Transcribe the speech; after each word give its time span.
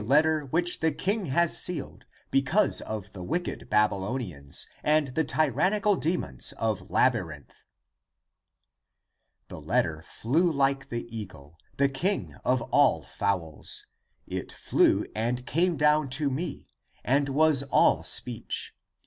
3l6 0.01 0.07
THE 0.07 0.07
APOCRYPHAL 0.07 0.37
ACTS 0.47 0.51
Which 0.51 0.79
the 0.79 0.91
king 0.91 1.25
has 1.27 1.57
sealed 1.59 2.05
Because 2.31 2.81
of 2.81 3.11
the 3.11 3.21
wicked 3.21 3.69
Babylonians 3.69 4.65
And 4.83 5.09
the 5.09 5.23
tyrannical 5.23 5.95
demons 5.95 6.53
of 6.53 6.89
Labyrinth. 6.89 7.49
^^ 7.49 7.51
<It 7.51 7.53
(i. 7.53 7.59
e. 7.59 9.45
the 9.49 9.61
letter) 9.61 10.01
flew 10.07 10.51
like 10.51 10.89
the 10.89 11.05
eagle, 11.15 11.59
The 11.77 11.89
king 11.89 12.33
of 12.43 12.63
all 12.73 13.03
fowls. 13.03 13.85
It 14.25 14.51
flew 14.51 15.05
and 15.13 15.45
came 15.45 15.77
down 15.77 16.09
to 16.17 16.31
me 16.31 16.65
And 17.03 17.29
was 17.29 17.61
all 17.71 18.03
speech. 18.03 18.73